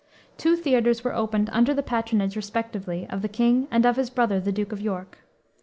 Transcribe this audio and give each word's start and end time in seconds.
Two 0.35 0.55
theaters 0.55 1.03
were 1.03 1.13
opened 1.13 1.51
under 1.53 1.75
the 1.75 1.83
patronage, 1.83 2.35
respectively, 2.35 3.05
of 3.11 3.21
the 3.21 3.29
king 3.29 3.67
and 3.69 3.85
of 3.85 3.97
his 3.97 4.09
brother, 4.09 4.39
the 4.39 4.51
Duke 4.51 4.71
of 4.71 4.81
York. 4.81 5.19